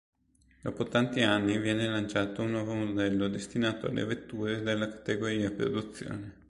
[0.63, 6.39] Dopo tanti anni viene lanciato un nuovo modello destinato alle vetture della categoria produzione.